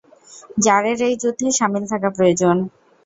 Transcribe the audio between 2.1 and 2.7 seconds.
প্রয়োজন।